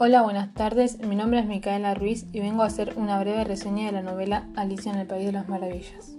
[0.00, 1.00] Hola, buenas tardes.
[1.00, 4.46] Mi nombre es Micaela Ruiz y vengo a hacer una breve reseña de la novela
[4.54, 6.14] Alicia en el País de las Maravillas.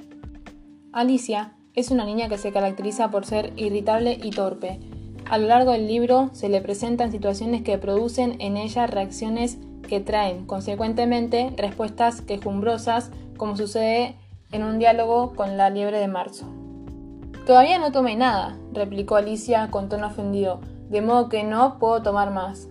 [0.91, 4.81] Alicia es una niña que se caracteriza por ser irritable y torpe.
[5.29, 10.01] A lo largo del libro se le presentan situaciones que producen en ella reacciones que
[10.01, 14.17] traen, consecuentemente, respuestas quejumbrosas, como sucede
[14.51, 16.47] en un diálogo con la liebre de marzo.
[17.45, 22.31] Todavía no tomé nada, replicó Alicia con tono ofendido, de modo que no puedo tomar
[22.31, 22.67] más.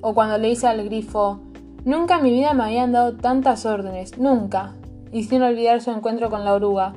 [0.00, 1.40] O cuando le dice al grifo,
[1.84, 4.74] nunca en mi vida me habían dado tantas órdenes, nunca,
[5.12, 6.94] y sin olvidar su encuentro con la oruga.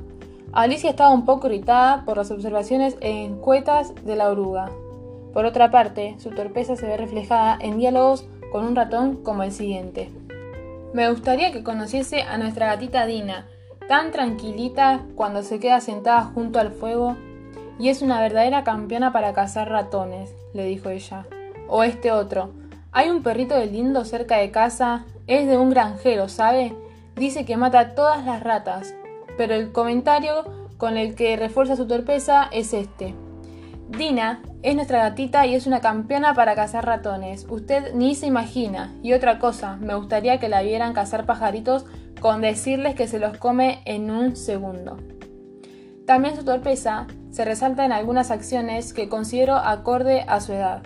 [0.52, 4.70] Alicia estaba un poco irritada por las observaciones encuetas de la oruga.
[5.32, 9.50] Por otra parte, su torpeza se ve reflejada en diálogos con un ratón como el
[9.50, 10.12] siguiente.
[10.92, 13.48] Me gustaría que conociese a nuestra gatita Dina,
[13.88, 17.16] tan tranquilita cuando se queda sentada junto al fuego,
[17.80, 21.26] y es una verdadera campeona para cazar ratones, le dijo ella.
[21.66, 22.52] O este otro,
[22.94, 26.76] hay un perrito de lindo cerca de casa, es de un granjero, ¿sabe?
[27.16, 28.94] Dice que mata todas las ratas,
[29.36, 30.44] pero el comentario
[30.78, 33.16] con el que refuerza su torpeza es este.
[33.88, 37.46] Dina es nuestra gatita y es una campeona para cazar ratones.
[37.50, 38.94] Usted ni se imagina.
[39.02, 41.84] Y otra cosa, me gustaría que la vieran cazar pajaritos
[42.20, 44.98] con decirles que se los come en un segundo.
[46.06, 50.82] También su torpeza se resalta en algunas acciones que considero acorde a su edad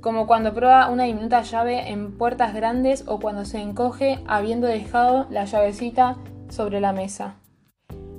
[0.00, 5.26] como cuando prueba una diminuta llave en puertas grandes o cuando se encoge habiendo dejado
[5.30, 6.16] la llavecita
[6.48, 7.36] sobre la mesa.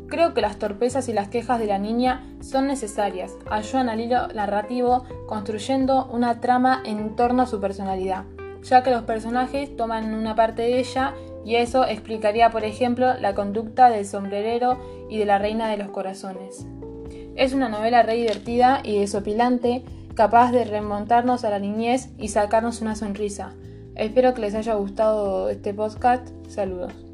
[0.08, 4.28] Creo que las torpezas y las quejas de la niña son necesarias, ayudan al hilo
[4.30, 8.24] narrativo construyendo una trama en torno a su personalidad,
[8.64, 11.14] ya que los personajes toman una parte de ella
[11.46, 14.78] y eso explicaría, por ejemplo, la conducta del sombrerero
[15.10, 16.66] y de la reina de los corazones.
[17.36, 19.84] Es una novela re divertida y desopilante
[20.18, 23.54] capaz de remontarnos a la niñez y sacarnos una sonrisa.
[23.96, 26.28] Espero que les haya gustado este podcast.
[26.50, 27.07] Saludos.